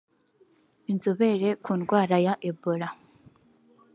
[0.91, 2.89] inzobere ku ndwara ya Ebola